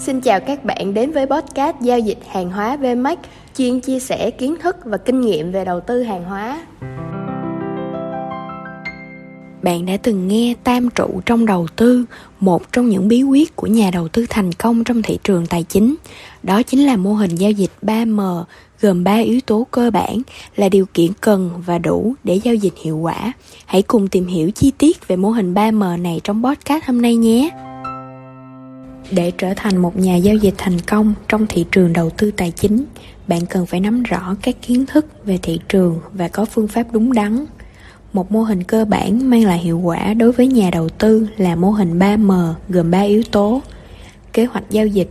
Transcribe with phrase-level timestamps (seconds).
[0.00, 3.18] Xin chào các bạn đến với podcast giao dịch hàng hóa VMAX
[3.56, 6.66] chuyên chia sẻ kiến thức và kinh nghiệm về đầu tư hàng hóa.
[9.62, 12.04] Bạn đã từng nghe tam trụ trong đầu tư,
[12.40, 15.62] một trong những bí quyết của nhà đầu tư thành công trong thị trường tài
[15.62, 15.94] chính.
[16.42, 18.44] Đó chính là mô hình giao dịch 3M
[18.80, 20.22] gồm 3 yếu tố cơ bản
[20.56, 23.32] là điều kiện cần và đủ để giao dịch hiệu quả.
[23.66, 27.16] Hãy cùng tìm hiểu chi tiết về mô hình 3M này trong podcast hôm nay
[27.16, 27.50] nhé
[29.10, 32.50] để trở thành một nhà giao dịch thành công trong thị trường đầu tư tài
[32.50, 32.84] chính,
[33.28, 36.86] bạn cần phải nắm rõ các kiến thức về thị trường và có phương pháp
[36.92, 37.46] đúng đắn
[38.12, 41.56] một mô hình cơ bản mang lại hiệu quả đối với nhà đầu tư là
[41.56, 43.62] mô hình 3M gồm 3 yếu tố
[44.32, 45.08] kế hoạch giao dịch,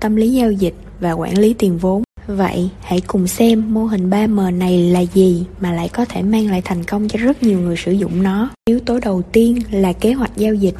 [0.00, 4.10] tâm lý giao dịch và quản lý tiền vốn Vậy, hãy cùng xem mô hình
[4.10, 7.60] 3M này là gì mà lại có thể mang lại thành công cho rất nhiều
[7.60, 8.50] người sử dụng nó.
[8.64, 10.74] Yếu tố đầu tiên là kế hoạch giao dịch.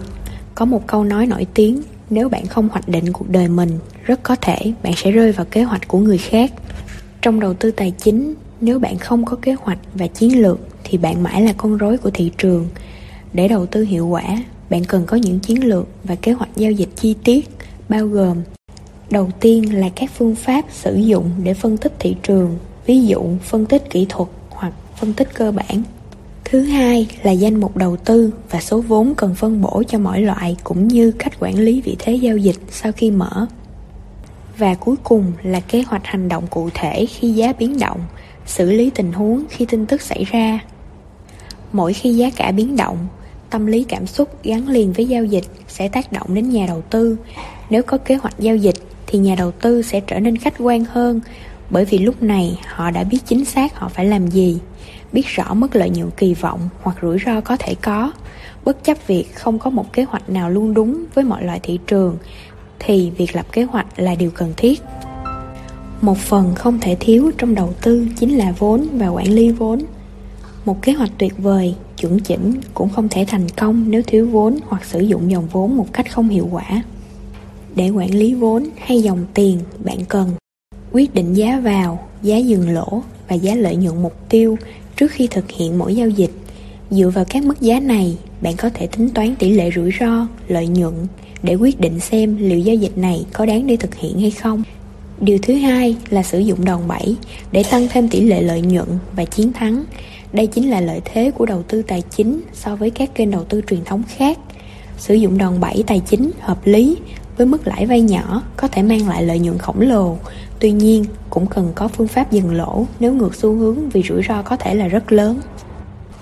[0.54, 4.22] Có một câu nói nổi tiếng nếu bạn không hoạch định cuộc đời mình, rất
[4.22, 6.52] có thể bạn sẽ rơi vào kế hoạch của người khác.
[7.22, 10.98] Trong đầu tư tài chính, nếu bạn không có kế hoạch và chiến lược, thì
[10.98, 12.68] bạn mãi là con rối của thị trường.
[13.32, 16.72] Để đầu tư hiệu quả, bạn cần có những chiến lược và kế hoạch giao
[16.72, 17.48] dịch chi tiết,
[17.88, 18.36] bao gồm,
[19.10, 23.22] đầu tiên là các phương pháp sử dụng để phân tích thị trường, ví dụ
[23.42, 25.82] phân tích kỹ thuật hoặc phân tích cơ bản.
[26.50, 30.20] Thứ hai là danh mục đầu tư và số vốn cần phân bổ cho mỗi
[30.20, 33.46] loại cũng như cách quản lý vị thế giao dịch sau khi mở.
[34.58, 38.00] Và cuối cùng là kế hoạch hành động cụ thể khi giá biến động,
[38.46, 40.60] xử lý tình huống khi tin tức xảy ra.
[41.72, 42.98] Mỗi khi giá cả biến động,
[43.50, 46.82] tâm lý cảm xúc gắn liền với giao dịch sẽ tác động đến nhà đầu
[46.90, 47.16] tư.
[47.70, 48.76] Nếu có kế hoạch giao dịch
[49.06, 51.20] thì nhà đầu tư sẽ trở nên khách quan hơn
[51.70, 54.58] bởi vì lúc này họ đã biết chính xác họ phải làm gì
[55.12, 58.12] biết rõ mức lợi nhuận kỳ vọng hoặc rủi ro có thể có.
[58.64, 61.78] Bất chấp việc không có một kế hoạch nào luôn đúng với mọi loại thị
[61.86, 62.18] trường,
[62.78, 64.82] thì việc lập kế hoạch là điều cần thiết.
[66.00, 69.82] Một phần không thể thiếu trong đầu tư chính là vốn và quản lý vốn.
[70.64, 74.58] Một kế hoạch tuyệt vời, chuẩn chỉnh cũng không thể thành công nếu thiếu vốn
[74.66, 76.82] hoặc sử dụng dòng vốn một cách không hiệu quả.
[77.74, 80.30] Để quản lý vốn hay dòng tiền, bạn cần
[80.92, 84.56] quyết định giá vào, giá dừng lỗ và giá lợi nhuận mục tiêu
[84.98, 86.30] trước khi thực hiện mỗi giao dịch.
[86.90, 90.26] Dựa vào các mức giá này, bạn có thể tính toán tỷ lệ rủi ro,
[90.48, 90.94] lợi nhuận
[91.42, 94.62] để quyết định xem liệu giao dịch này có đáng để thực hiện hay không.
[95.20, 97.16] Điều thứ hai là sử dụng đòn bẩy
[97.52, 99.84] để tăng thêm tỷ lệ lợi nhuận và chiến thắng.
[100.32, 103.44] Đây chính là lợi thế của đầu tư tài chính so với các kênh đầu
[103.44, 104.38] tư truyền thống khác.
[104.98, 106.96] Sử dụng đòn bẩy tài chính hợp lý
[107.36, 110.18] với mức lãi vay nhỏ có thể mang lại lợi nhuận khổng lồ
[110.60, 114.22] tuy nhiên, cũng cần có phương pháp dừng lỗ nếu ngược xu hướng vì rủi
[114.28, 115.40] ro có thể là rất lớn.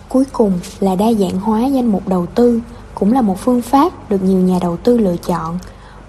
[0.09, 2.61] Cuối cùng là đa dạng hóa danh mục đầu tư
[2.95, 5.59] cũng là một phương pháp được nhiều nhà đầu tư lựa chọn.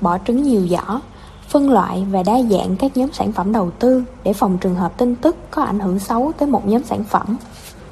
[0.01, 0.99] Bỏ trứng nhiều giỏ,
[1.47, 4.97] phân loại và đa dạng các nhóm sản phẩm đầu tư để phòng trường hợp
[4.97, 7.37] tin tức có ảnh hưởng xấu tới một nhóm sản phẩm.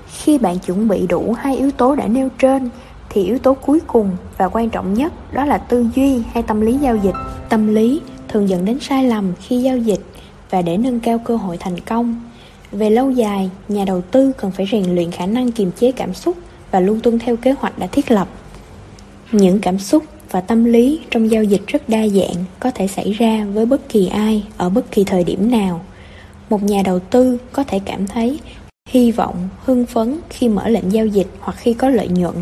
[0.07, 2.69] Khi bạn chuẩn bị đủ hai yếu tố đã nêu trên,
[3.09, 6.62] thì yếu tố cuối cùng và quan trọng nhất đó là tư duy hay tâm
[6.62, 7.16] lý giao dịch.
[7.50, 10.06] Tâm lý thường dẫn đến sai lầm khi giao dịch
[10.56, 12.22] và để nâng cao cơ hội thành công.
[12.72, 16.14] Về lâu dài, nhà đầu tư cần phải rèn luyện khả năng kiềm chế cảm
[16.14, 16.38] xúc
[16.72, 18.28] và luôn tuân theo kế hoạch đã thiết lập.
[19.32, 23.12] Những cảm xúc và tâm lý trong giao dịch rất đa dạng có thể xảy
[23.12, 25.82] ra với bất kỳ ai ở bất kỳ thời điểm nào.
[26.50, 28.40] Một nhà đầu tư có thể cảm thấy
[28.90, 29.36] hy vọng,
[29.66, 32.36] hưng phấn khi mở lệnh giao dịch hoặc khi có lợi nhuận,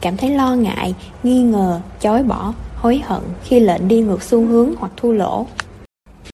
[0.00, 4.46] cảm thấy lo ngại, nghi ngờ, chối bỏ, hối hận khi lệnh đi ngược xu
[4.46, 5.46] hướng hoặc thua lỗ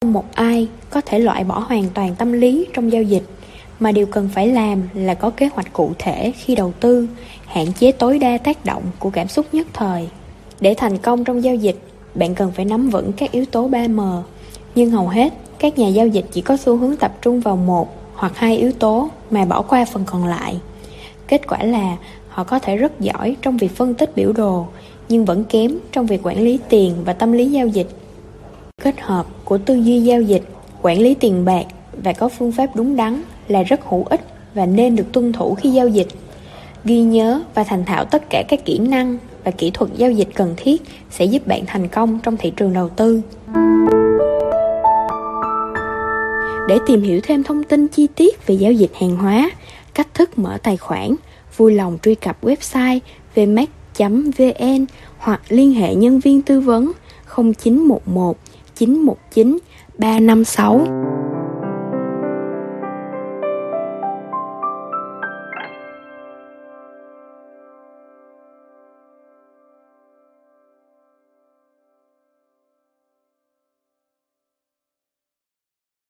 [0.04, 3.22] không một ai có thể loại bỏ hoàn toàn tâm lý trong giao dịch,
[3.81, 7.09] mà điều cần phải làm là có kế hoạch cụ thể khi đầu tư,
[7.47, 10.09] hạn chế tối đa tác động của cảm xúc nhất thời.
[10.60, 11.76] Để thành công trong giao dịch,
[12.14, 14.22] bạn cần phải nắm vững các yếu tố 3M
[14.75, 17.88] nhưng hầu hết, các nhà giao dịch chỉ có xu hướng tập trung vào một
[18.14, 20.56] hoặc hai yếu tố mà bỏ qua phần còn lại.
[21.28, 21.97] Kết quả là,
[22.28, 24.66] họ có thể rất giỏi trong việc phân tích biểu đồ,
[25.09, 27.88] nhưng vẫn kém trong việc quản lý tiền và tâm lý giao dịch
[28.84, 30.42] kết hợp của tư duy giao dịch,
[30.82, 31.66] quản lý tiền bạc
[32.02, 34.20] và có phương pháp đúng đắn là rất hữu ích
[34.54, 36.08] và nên được tuân thủ khi giao dịch.
[36.84, 40.28] Ghi nhớ và thành thạo tất cả các kỹ năng và kỹ thuật giao dịch
[40.34, 43.20] cần thiết sẽ giúp bạn thành công trong thị trường đầu tư.
[46.69, 49.50] Để tìm hiểu thêm thông tin chi tiết về giao dịch hàng hóa,
[49.94, 51.14] cách thức mở tài khoản,
[51.56, 52.98] vui lòng truy cập website
[53.34, 54.86] vmac.vn
[55.19, 56.92] hoặc liên hệ nhân viên tư vấn
[57.36, 58.36] 0911
[58.75, 59.61] 919
[59.99, 61.13] 356